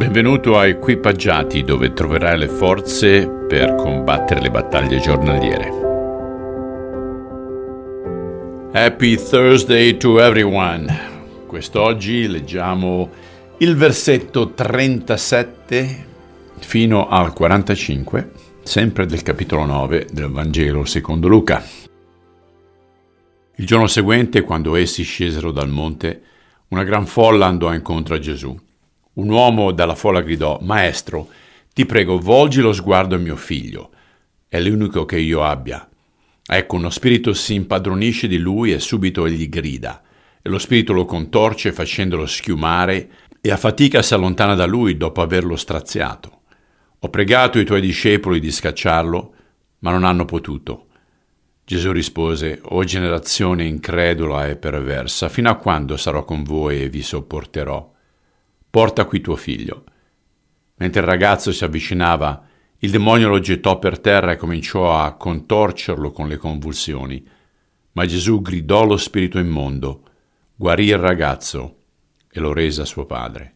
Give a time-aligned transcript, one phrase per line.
[0.00, 5.68] Benvenuto a Equipaggiati dove troverai le forze per combattere le battaglie giornaliere.
[8.72, 10.86] Happy Thursday to everyone.
[11.46, 13.10] Quest'oggi leggiamo
[13.58, 16.06] il versetto 37
[16.60, 18.32] fino al 45,
[18.62, 21.62] sempre del capitolo 9 del Vangelo secondo Luca.
[23.56, 26.22] Il giorno seguente, quando essi scesero dal monte,
[26.68, 28.68] una gran folla andò incontro a Gesù
[29.14, 31.28] un uomo dalla folla gridò, Maestro,
[31.72, 33.90] ti prego, volgi lo sguardo a mio figlio.
[34.48, 35.88] È l'unico che io abbia.
[36.46, 40.02] Ecco, uno spirito si impadronisce di lui e subito egli grida.
[40.42, 45.22] E lo spirito lo contorce facendolo schiumare e a fatica si allontana da lui dopo
[45.22, 46.40] averlo straziato.
[46.98, 49.34] Ho pregato i tuoi discepoli di scacciarlo,
[49.78, 50.86] ma non hanno potuto.
[51.64, 57.02] Gesù rispose, O generazione incredula e perversa, fino a quando sarò con voi e vi
[57.02, 57.98] sopporterò?
[58.70, 59.84] Porta qui tuo figlio.
[60.76, 62.46] Mentre il ragazzo si avvicinava,
[62.78, 67.22] il demonio lo gettò per terra e cominciò a contorcerlo con le convulsioni.
[67.92, 70.04] Ma Gesù gridò lo spirito immondo,
[70.54, 71.76] guarì il ragazzo
[72.30, 73.54] e lo rese a suo padre.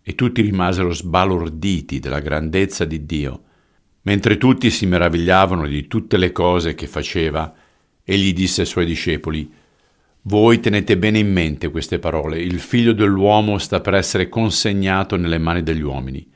[0.00, 3.42] E tutti rimasero sbalorditi della grandezza di Dio.
[4.02, 7.52] Mentre tutti si meravigliavano di tutte le cose che faceva,
[8.02, 9.52] egli disse ai suoi discepoli,
[10.22, 12.40] voi tenete bene in mente queste parole.
[12.40, 16.28] Il figlio dell'uomo sta per essere consegnato nelle mani degli uomini.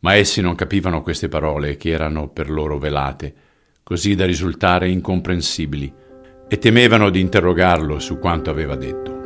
[0.00, 3.34] Ma essi non capivano queste parole che erano per loro velate,
[3.82, 5.92] così da risultare incomprensibili,
[6.48, 9.18] e temevano di interrogarlo su quanto aveva detto.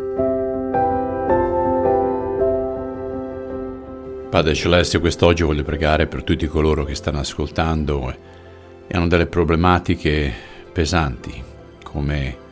[4.29, 10.33] Padre Celeste, quest'oggi voglio pregare per tutti coloro che stanno ascoltando e hanno delle problematiche
[10.73, 11.41] pesanti,
[11.85, 12.43] come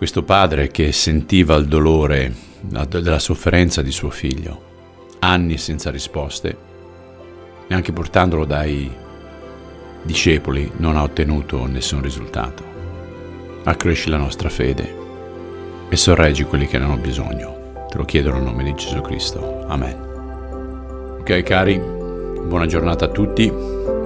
[0.00, 6.56] questo padre che sentiva il dolore della sofferenza di suo figlio, anni senza risposte,
[7.68, 8.90] neanche portandolo dai
[10.02, 12.64] discepoli non ha ottenuto nessun risultato.
[13.64, 14.96] Accresci la nostra fede
[15.90, 17.84] e sorreggi quelli che ne hanno bisogno.
[17.90, 19.66] Te lo chiedo nel nome di Gesù Cristo.
[19.66, 21.18] Amen.
[21.20, 23.52] Ok cari, buona giornata a tutti,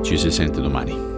[0.02, 1.13] ci si sente domani.